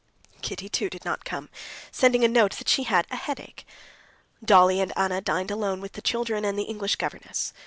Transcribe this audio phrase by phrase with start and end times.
[0.41, 1.47] Kitty, too, did not come,
[1.91, 3.67] sending a note that she had a headache.
[4.43, 7.53] Dolly and Anna dined alone with the children and the English governess.